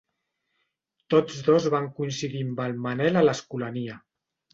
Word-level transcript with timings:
Tots 1.13 1.43
dos 1.49 1.67
van 1.75 1.85
coincidir 1.99 2.41
amb 2.45 2.63
el 2.65 2.73
Manel 2.87 3.21
a 3.21 3.23
l'Escolania. 3.29 3.99